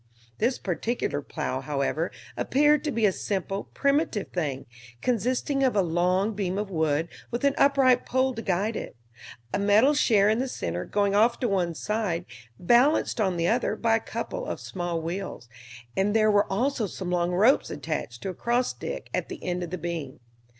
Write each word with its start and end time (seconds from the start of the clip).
This 0.39 0.57
particular 0.57 1.21
plow, 1.21 1.59
however, 1.61 2.11
appeared 2.35 2.83
to 2.85 2.91
be 2.91 3.05
a 3.05 3.11
simple, 3.11 3.65
primitive 3.75 4.29
thing, 4.29 4.65
consisting 4.99 5.61
of 5.61 5.75
a 5.75 5.83
long 5.83 6.33
beam 6.33 6.57
of 6.57 6.71
wood, 6.71 7.07
with 7.29 7.43
an 7.43 7.53
upright 7.55 8.03
pole 8.03 8.33
to 8.33 8.41
guide 8.41 8.75
it; 8.75 8.95
a 9.53 9.59
metal 9.59 9.93
share 9.93 10.27
in 10.27 10.39
the 10.39 10.47
center, 10.47 10.85
going 10.85 11.13
off 11.13 11.39
to 11.41 11.47
one 11.47 11.75
side, 11.75 12.25
balanced 12.57 13.21
on 13.21 13.37
the 13.37 13.47
other 13.47 13.75
by 13.75 13.95
a 13.97 13.99
couple 13.99 14.43
of 14.43 14.59
small 14.59 14.99
wheels; 14.99 15.47
and 15.95 16.15
there 16.15 16.31
were 16.31 16.51
also 16.51 16.87
some 16.87 17.11
long 17.11 17.29
ropes 17.31 17.69
attached 17.69 18.23
to 18.23 18.29
a 18.29 18.33
cross 18.33 18.69
stick 18.69 19.07
at 19.13 19.29
the 19.29 19.43
end 19.43 19.61
of 19.61 19.69
the 19.69 19.77
beam. 19.77 20.19